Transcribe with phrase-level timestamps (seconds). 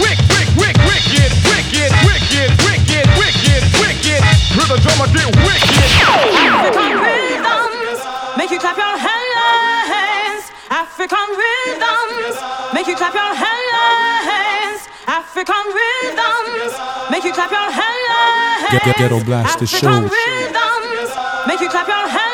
[0.00, 4.20] wick, wick, wick, wick, wicked, wicked, wicked, wicked, wicked, wicked.
[4.54, 5.82] Hear the drummer get wicked.
[6.04, 8.00] African rhythms
[8.36, 10.42] make you clap your hands.
[10.70, 12.36] African rhythms
[12.74, 14.80] make you clap your hands.
[15.06, 16.72] African rhythms
[17.10, 18.70] make you clap your hands.
[18.70, 20.00] Get- get- Ghetto Blaster African Show.
[20.14, 21.10] rhythms
[21.46, 22.33] make you clap your hands.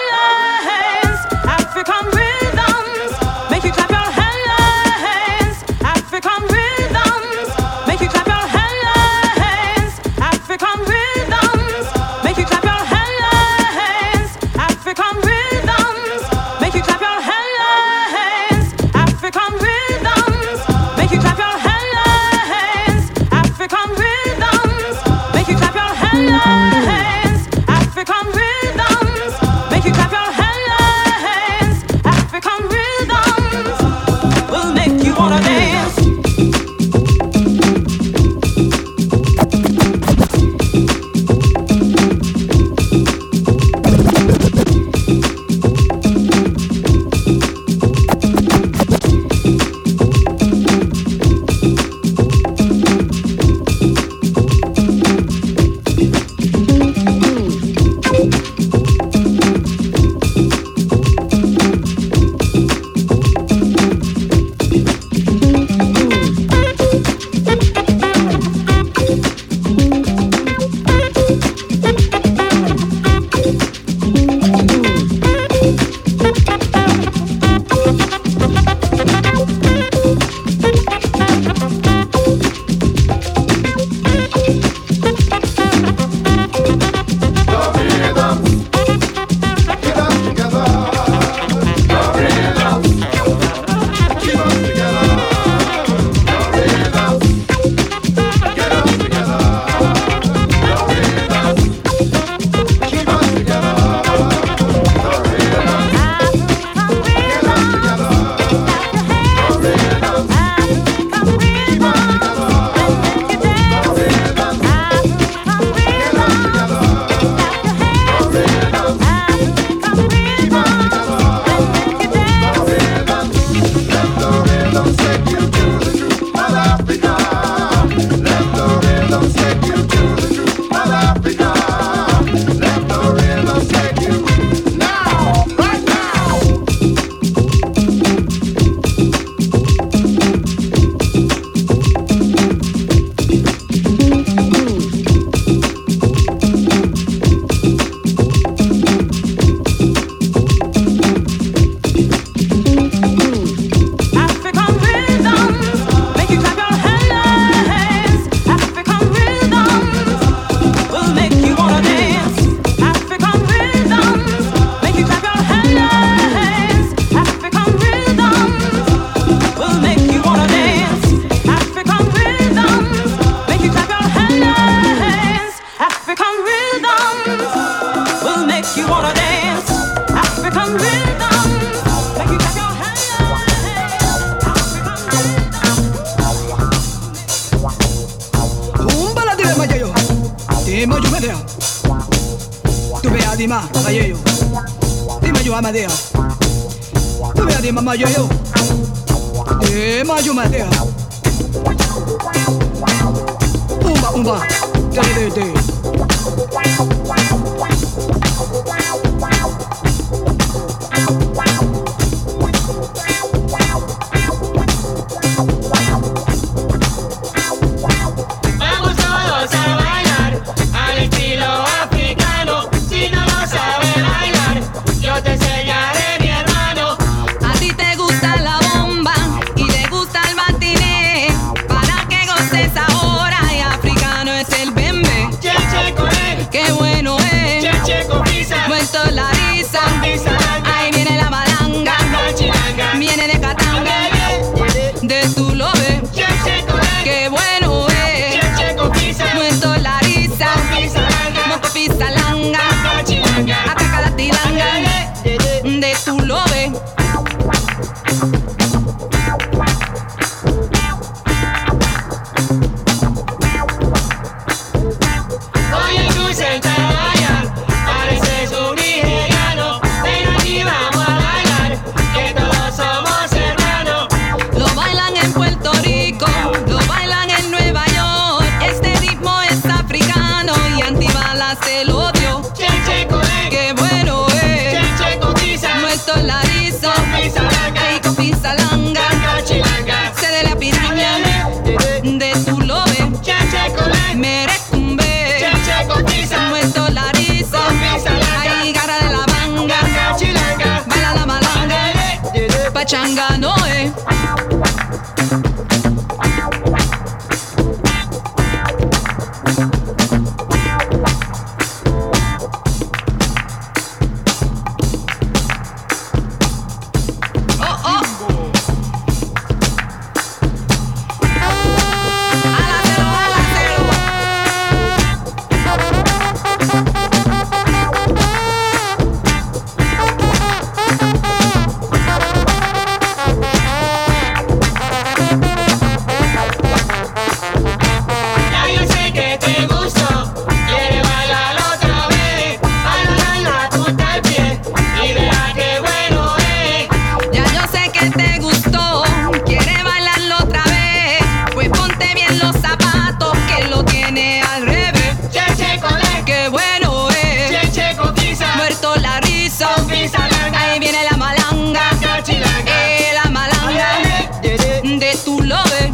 [365.25, 365.90] tú lo ves.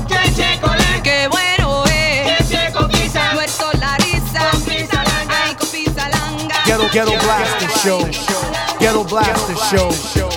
[1.02, 2.50] Qué bueno es.
[3.34, 4.50] Muerto la risa.
[5.28, 6.62] Ay, con langa.
[6.66, 8.00] Ghetto, ghetto blaster show.
[8.80, 10.35] Ghetto blaster show.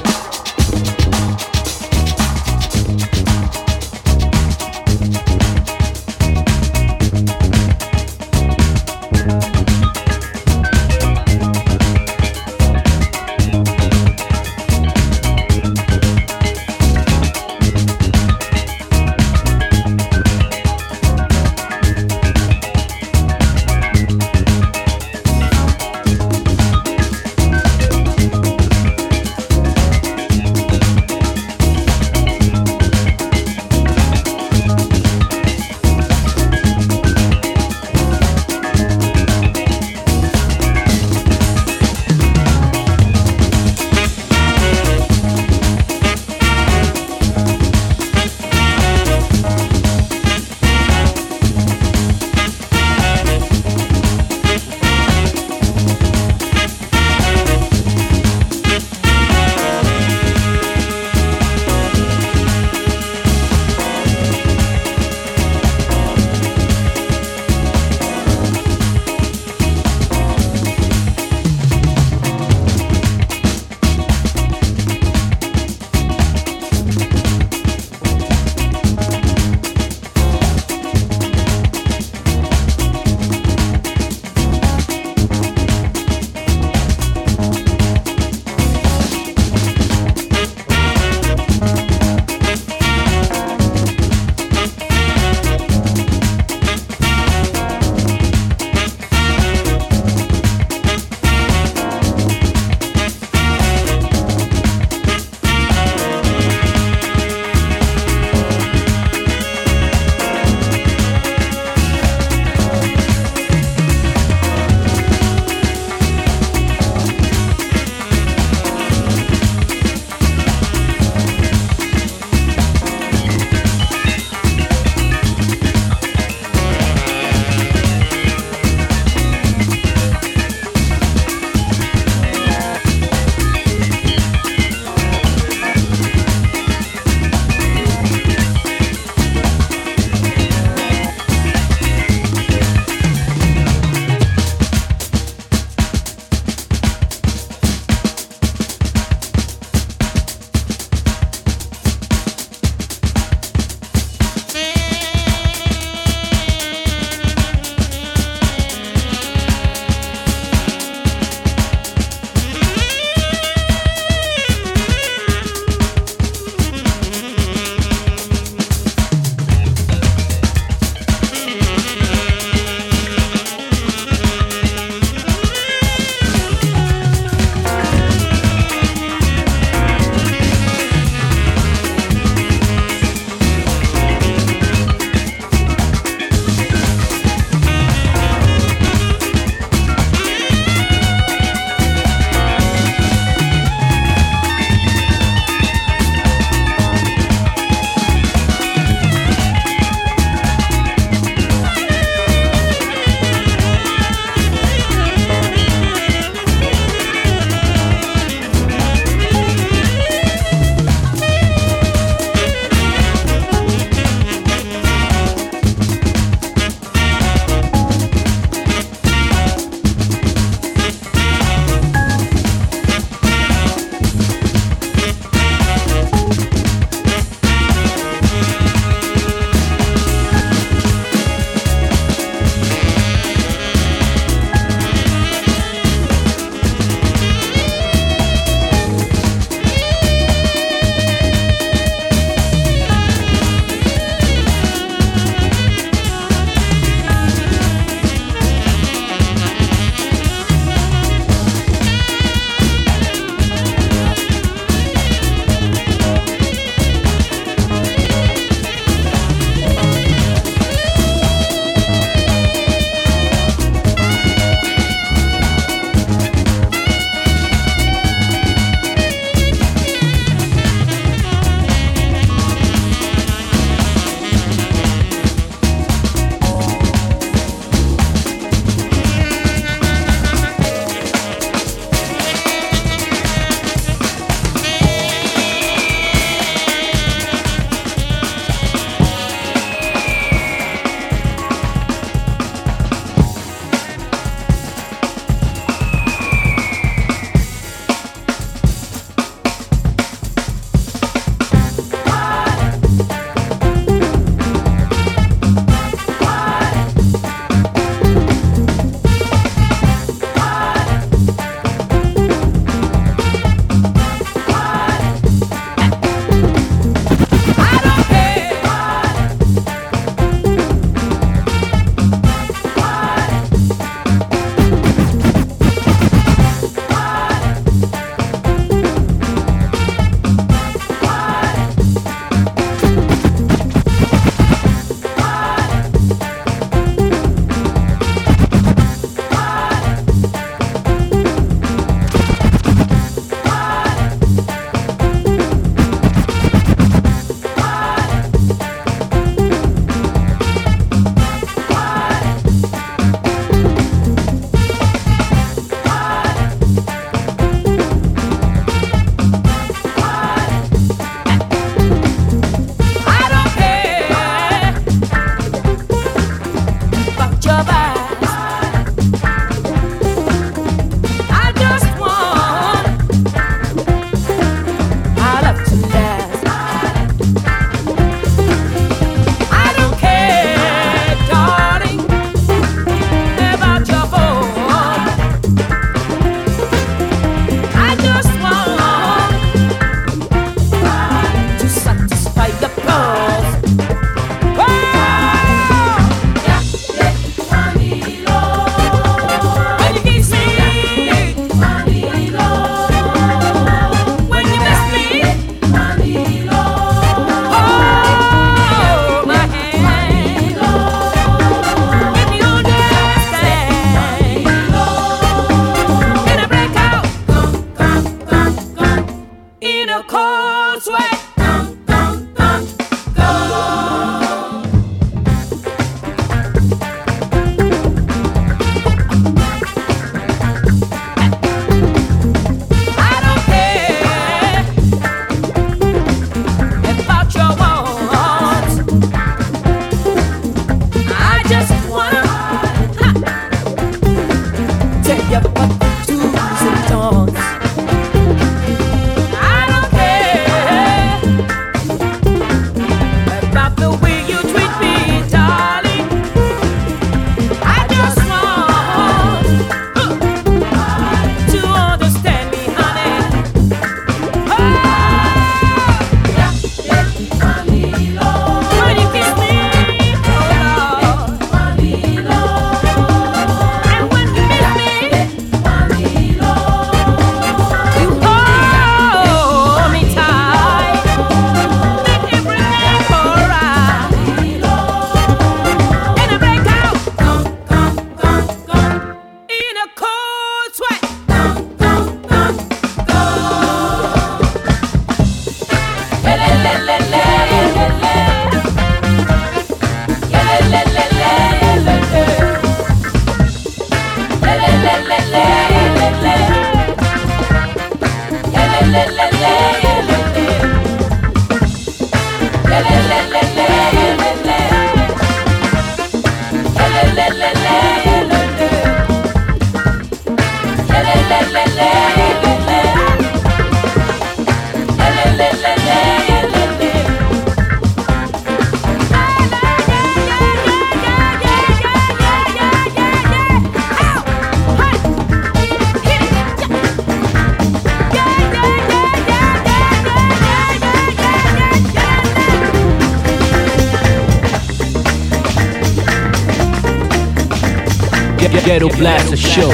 [548.66, 549.70] Ghetto Blaster Show.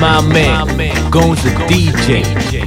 [0.00, 0.76] My man,
[1.42, 2.59] the DJ.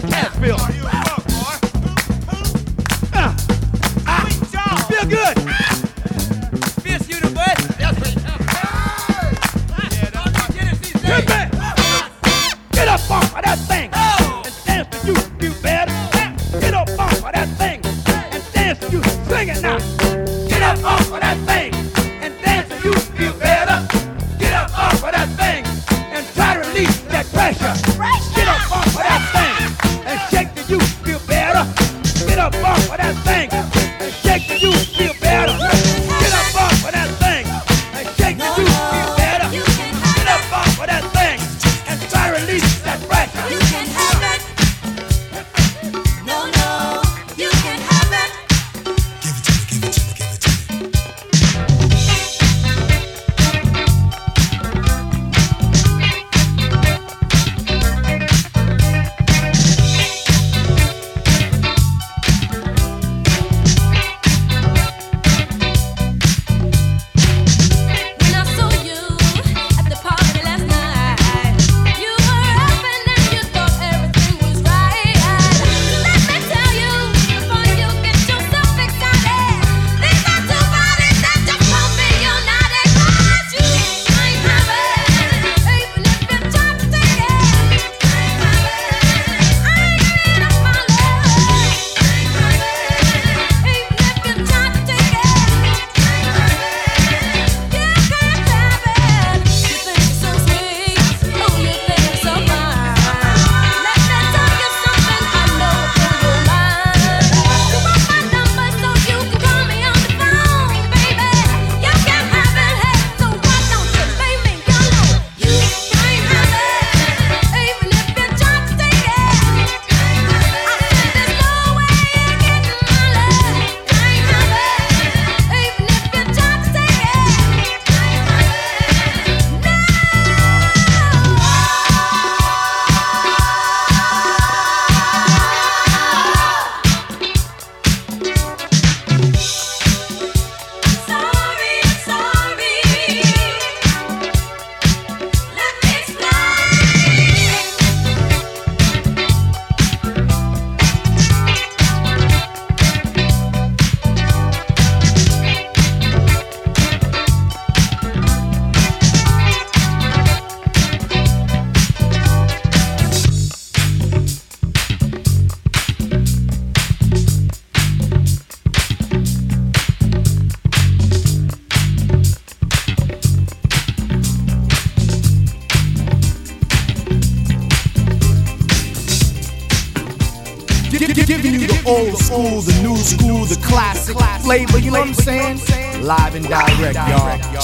[0.00, 0.73] to Cassville.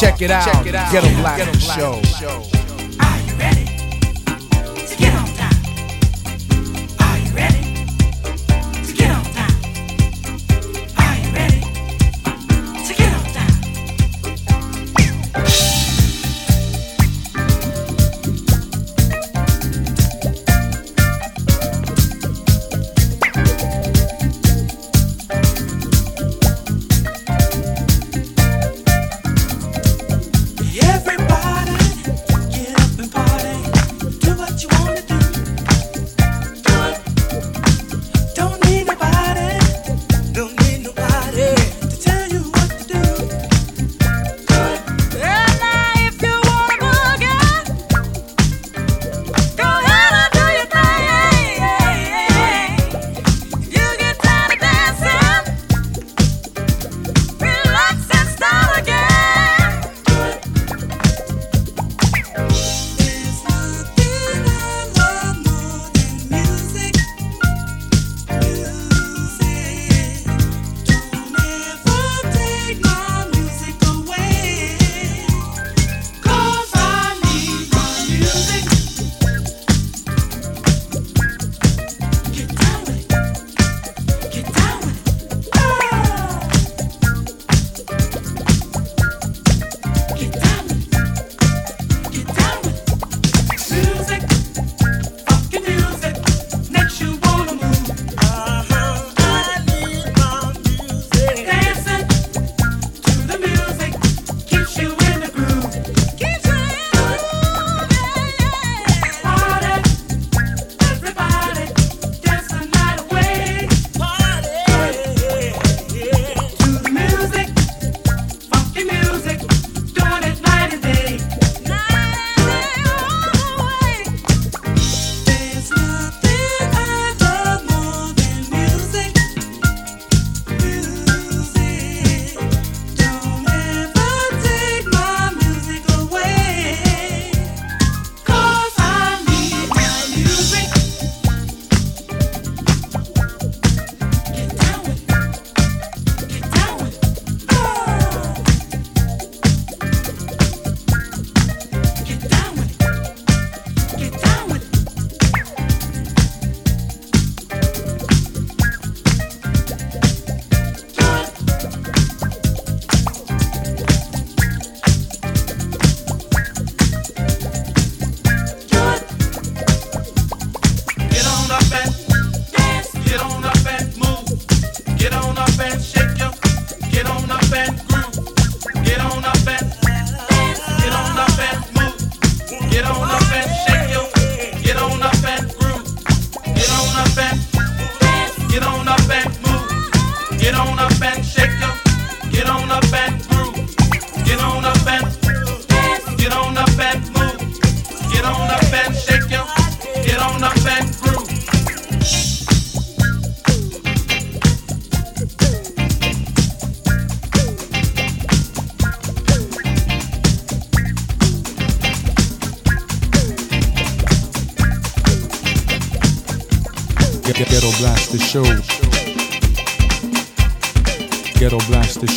[0.00, 0.64] Check it out.
[0.64, 2.00] Get a black, Get black show.
[2.18, 2.59] show.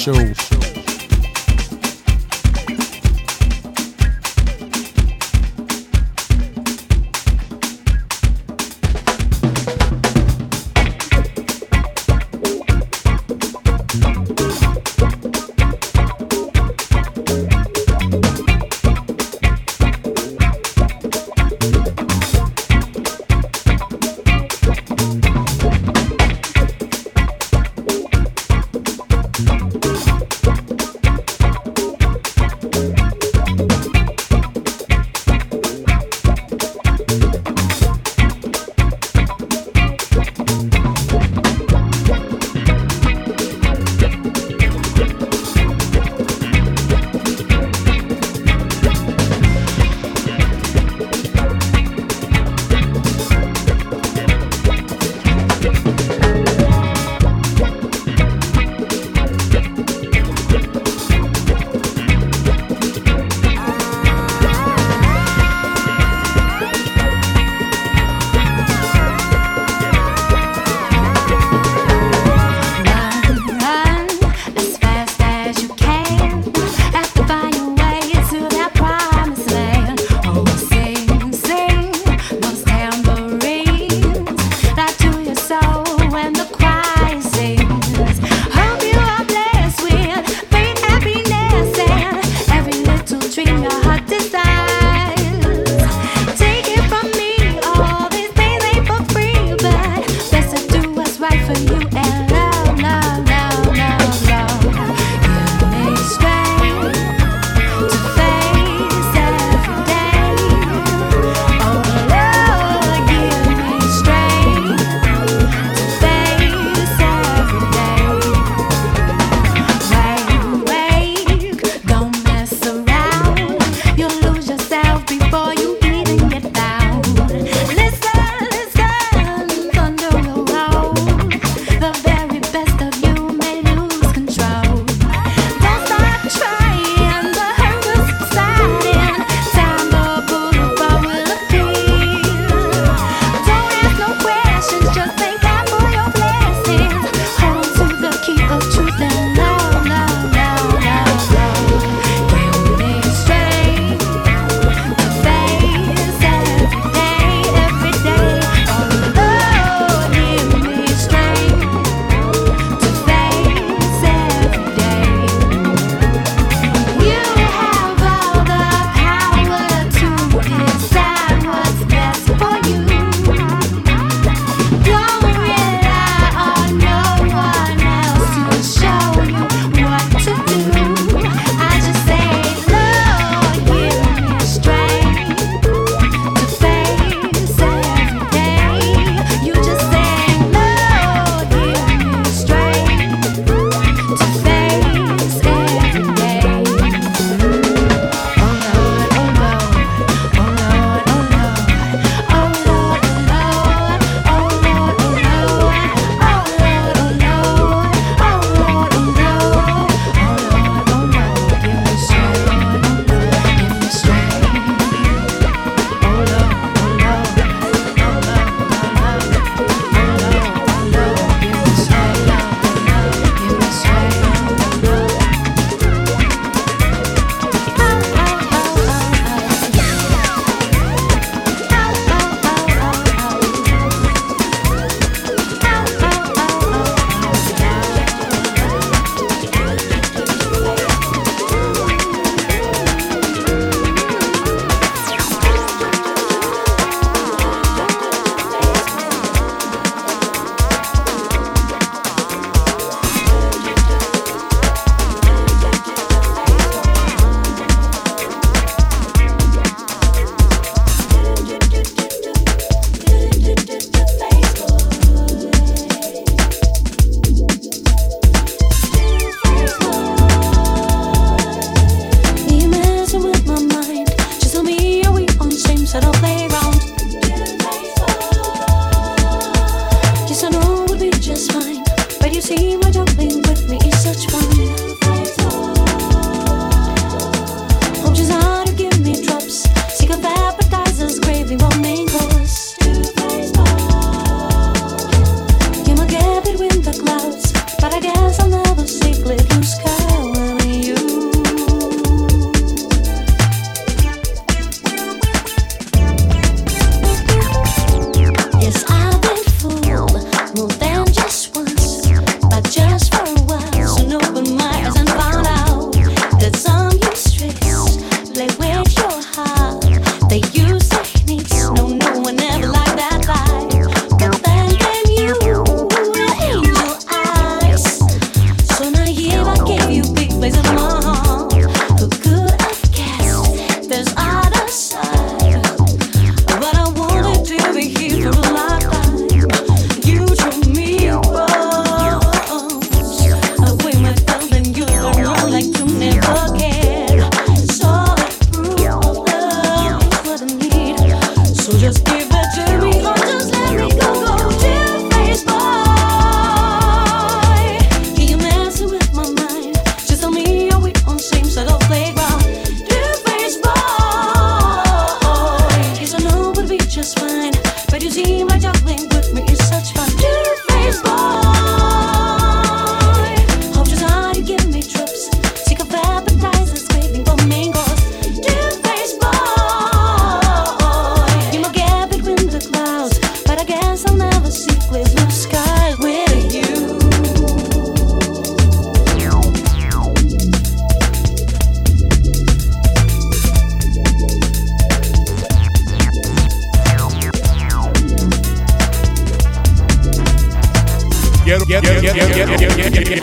[0.04, 0.43] Show.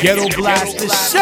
[0.00, 1.19] Ghetto, ghetto Blaster Show.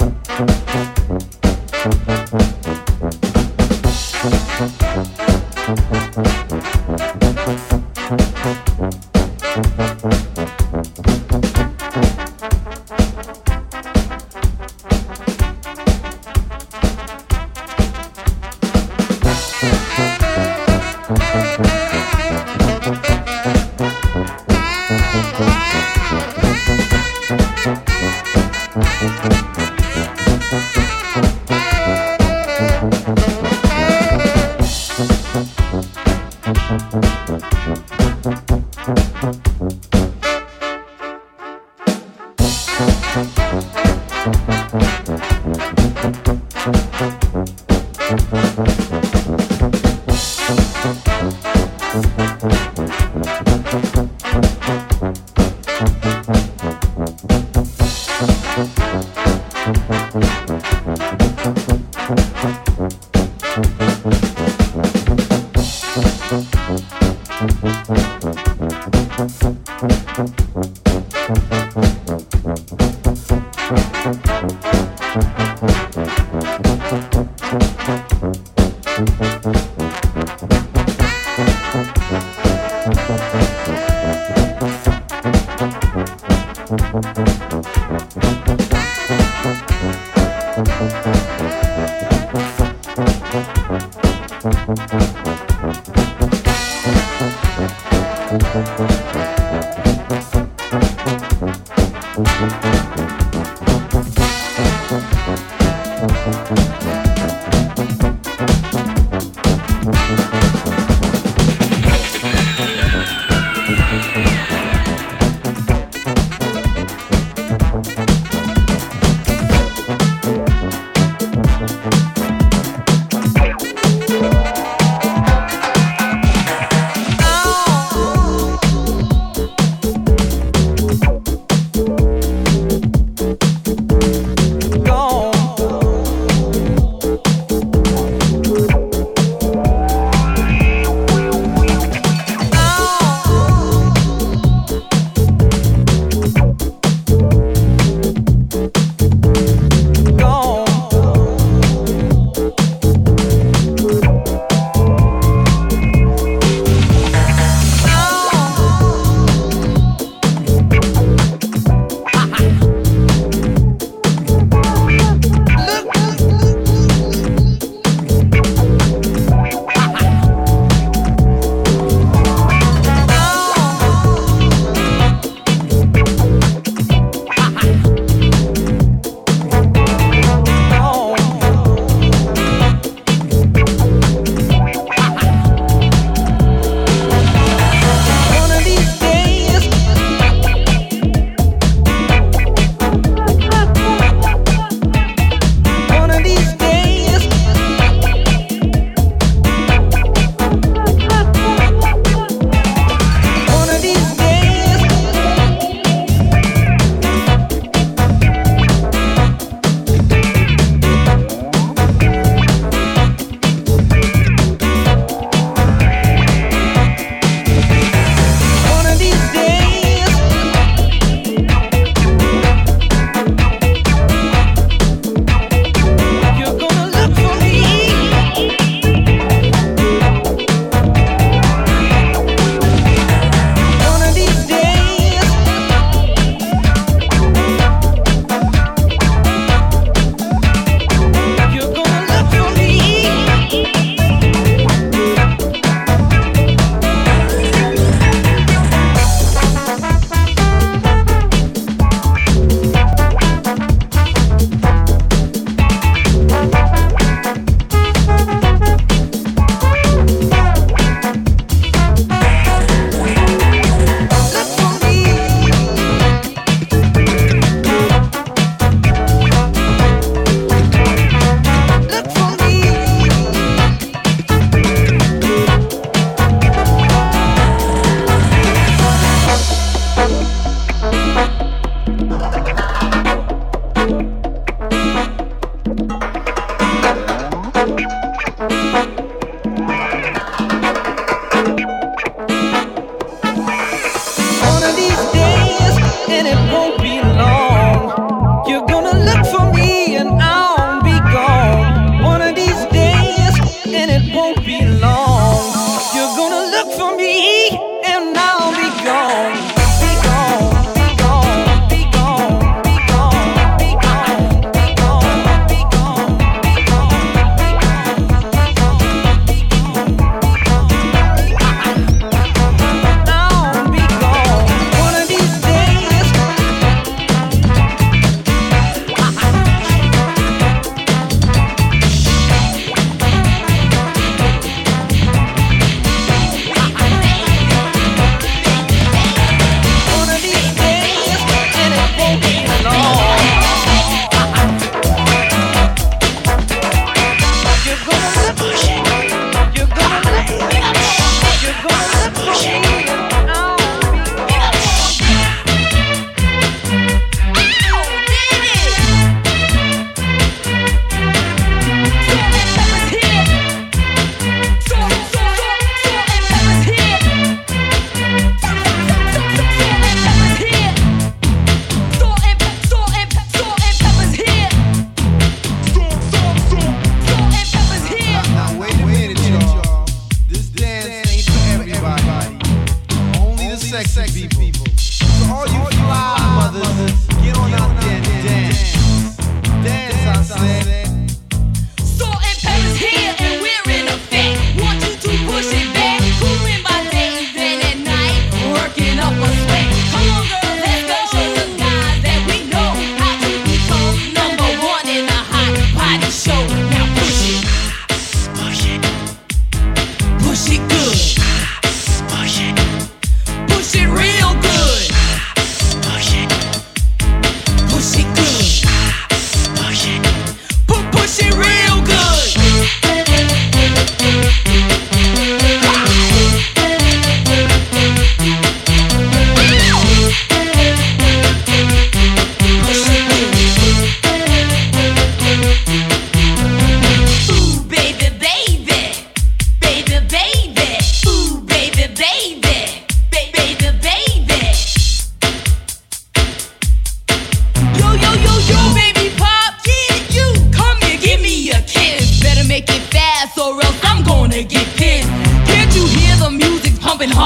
[0.00, 0.15] you.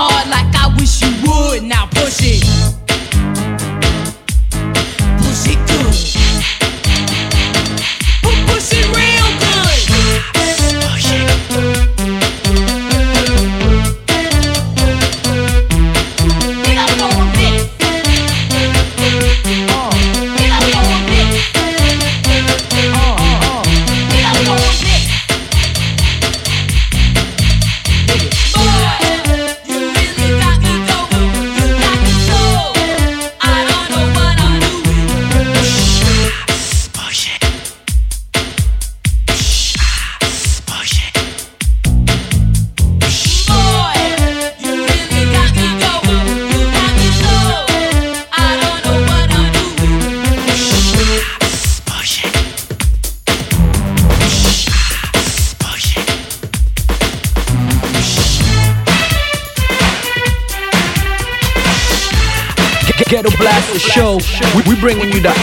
[0.01, 0.39] hard like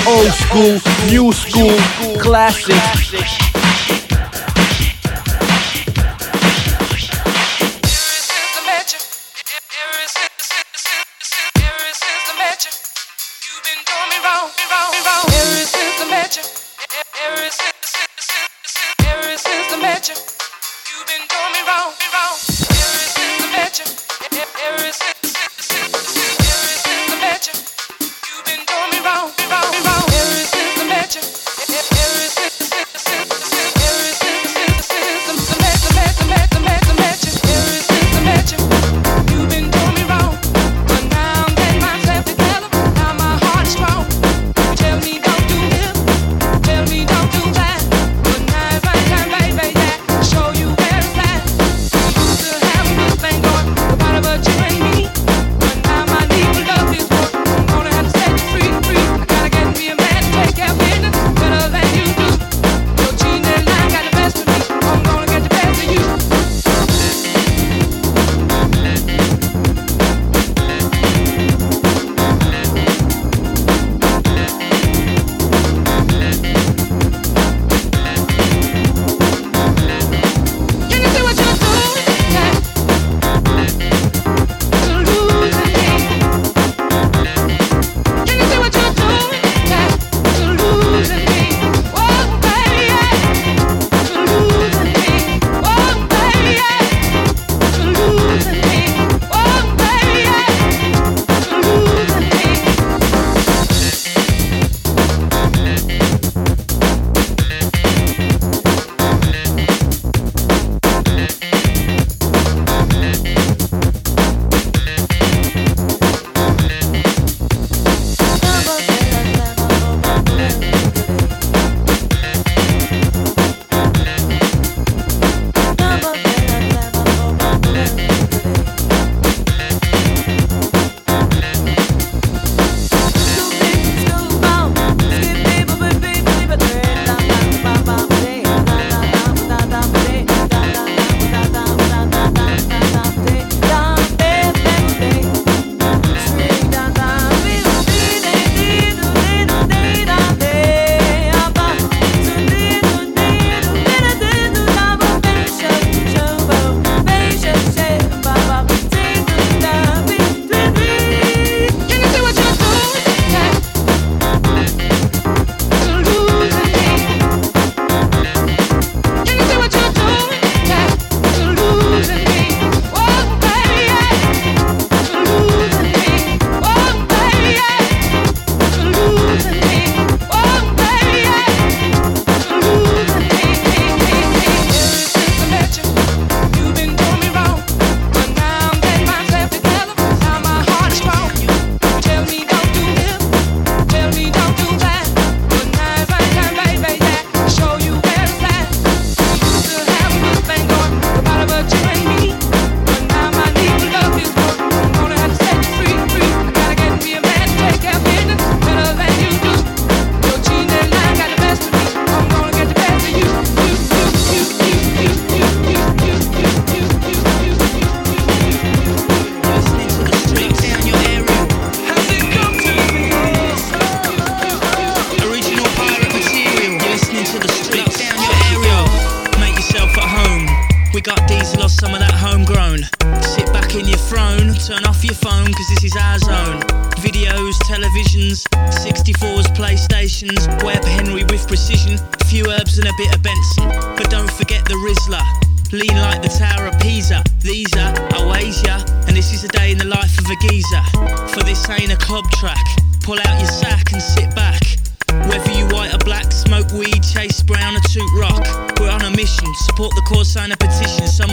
[0.07, 0.79] old school,
[1.11, 1.77] new school,
[2.19, 3.46] classics.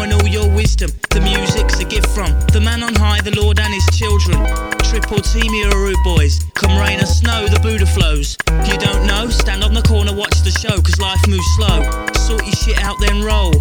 [0.05, 0.91] Summon all your wisdom.
[1.11, 4.37] The music's a gift from the man on high, the Lord and his children.
[4.85, 8.37] Triple team Uru boys, come rain or snow, the Buddha flows.
[8.69, 9.29] You don't know?
[9.29, 11.83] Stand on the corner, watch the show, cause life moves slow.
[12.13, 13.53] Sort your shit out, then roll.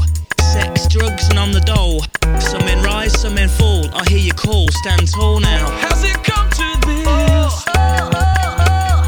[0.54, 2.04] Sex, drugs, and on the dole.
[2.40, 3.88] Some men rise, some men fall.
[3.94, 5.70] I hear your call, stand tall now.
[5.80, 7.54] How's it come to this?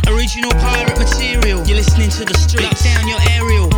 [0.08, 1.66] Original pirate material.
[1.68, 2.64] You're listening to the streets.
[2.64, 3.70] Lock down your aerial.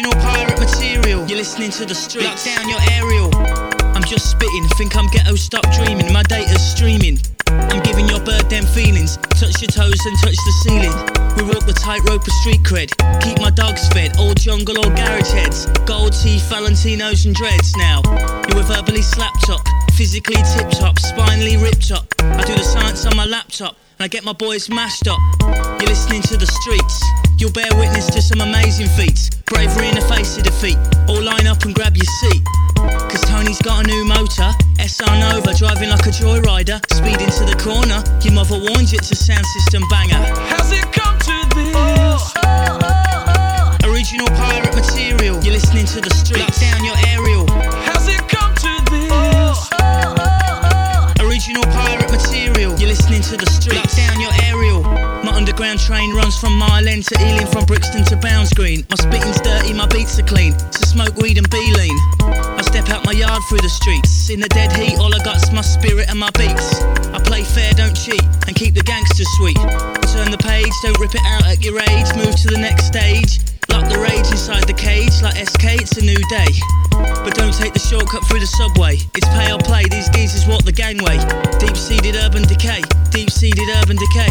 [0.00, 1.26] Original pirate material.
[1.26, 2.24] You're listening to the streets.
[2.24, 3.28] Lock down your aerial.
[3.92, 4.64] I'm just spitting.
[4.78, 6.10] Think I'm ghetto, stop dreaming.
[6.10, 7.18] My data's streaming.
[7.48, 9.18] I'm giving your bird them feelings.
[9.36, 10.94] Touch your toes and touch the ceiling.
[11.36, 12.88] We walk the tightrope of street cred.
[13.20, 15.66] Keep my dogs fed, old jungle or garage heads.
[15.84, 18.00] Gold teeth, Valentinos and dreads now.
[18.48, 19.60] You were verbally slapped up,
[19.92, 22.06] physically tip top, spinally ripped up.
[22.20, 23.76] I do the science on my laptop.
[24.00, 25.20] And I get my boys mashed up.
[25.76, 27.04] You're listening to the streets.
[27.36, 29.28] You'll bear witness to some amazing feats.
[29.44, 30.78] Bravery in the face of defeat.
[31.06, 32.40] All line up and grab your seat.
[33.12, 34.56] Cause Tony's got a new motor.
[34.80, 36.80] SRi Nova driving like a joyrider.
[36.88, 38.00] Speed into the corner.
[38.24, 40.16] Your mother warned you it's a sound system banger.
[40.48, 42.24] Has it come to this?
[43.84, 45.36] Original pirate material.
[45.44, 46.40] You're listening to the streets.
[46.40, 47.44] Lock down your aerial.
[53.20, 53.36] Material.
[53.36, 53.76] You're listening to the streets.
[53.76, 54.82] Lock down your aerial.
[55.22, 58.84] My underground train runs from Mile End to Ealing, from Brixton to Bounds Green.
[58.88, 60.58] My spitting's dirty, my beats are clean.
[60.72, 61.96] So smoke weed and be lean.
[62.20, 64.30] I step out my yard through the streets.
[64.30, 66.80] In the dead heat, all I got's my spirit and my beats.
[67.12, 69.56] I play fair, don't cheat, and keep the gangsters sweet.
[70.12, 72.08] Turn the page, don't rip it out at your age.
[72.16, 73.40] Move to the next stage.
[73.70, 76.50] Lock the rage inside the cage, like SK, it's a new day.
[77.22, 78.98] But don't take the shortcut through the subway.
[79.14, 81.22] It's pay or play, these geezers walk the gangway.
[81.62, 82.16] Deep seated
[83.40, 84.28] seated urban decay.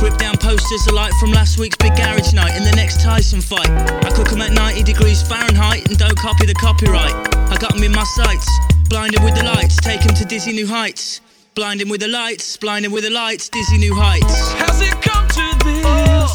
[0.00, 3.68] Rip down posters alike from last week's big garage night and the next Tyson fight.
[4.06, 7.12] I cook 'em at 90 degrees Fahrenheit and don't copy the copyright.
[7.50, 8.48] I got 'em in my sights,
[8.88, 11.20] blinded with the lights, take 'em to dizzy new heights.
[11.56, 14.34] Blinding with the lights, blinding with the lights, dizzy new heights.
[14.64, 16.32] Has it come to this?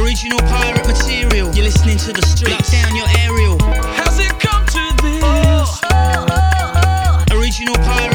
[0.00, 1.54] Original pirate material.
[1.54, 2.56] You're listening to the streets.
[2.56, 3.58] Lock down your aerial.
[4.00, 5.68] Has it come to this?
[7.36, 8.13] Original pirate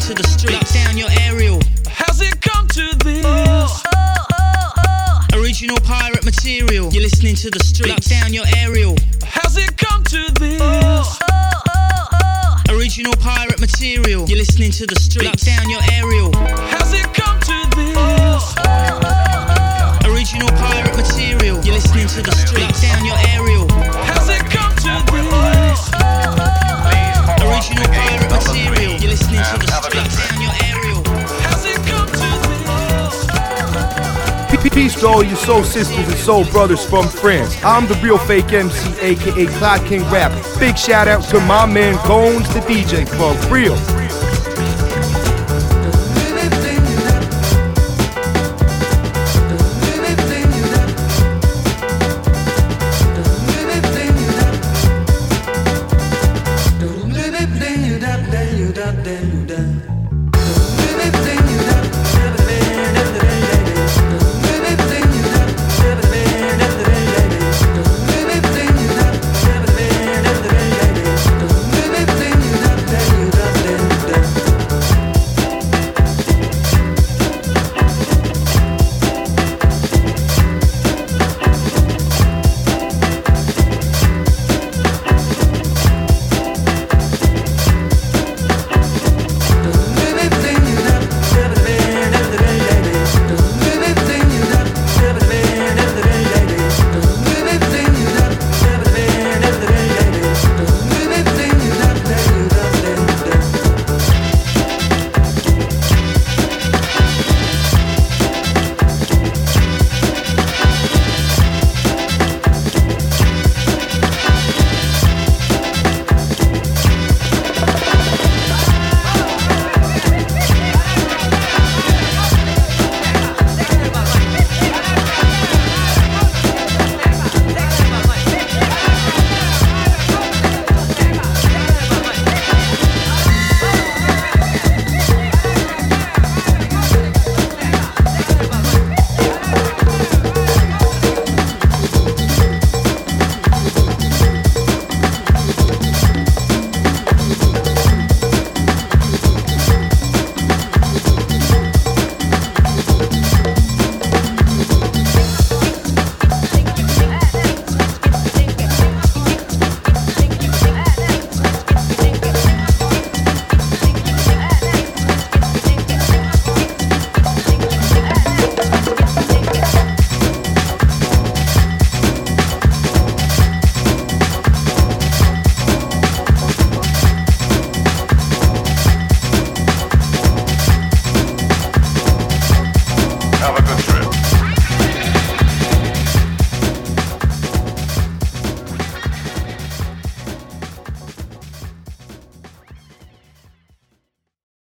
[0.00, 0.16] material.
[0.16, 0.70] You're listening to the streets.
[0.70, 1.60] Lock down your aerial.
[1.92, 3.20] Has it come to this?
[3.22, 6.90] Oh, oh, oh, Original pirate material.
[6.92, 7.90] You're listening to the streets.
[7.90, 8.94] Lock down your aerial.
[9.24, 11.18] Has it come to this?
[12.70, 14.28] Original pirate material.
[14.28, 15.26] You're listening to the streets.
[15.26, 16.32] Lock down your aerial.
[16.70, 18.42] Has it come to this?
[20.06, 21.62] Original pirate material.
[21.64, 22.62] You're listening to the streets.
[22.62, 23.49] Lock down your aerial.
[34.80, 37.54] Peace to all your soul sisters and soul brothers from France.
[37.62, 40.32] I'm the real fake MC, aka Clyde King Rap.
[40.58, 43.76] Big shout out to my man Gones, the DJ, for real.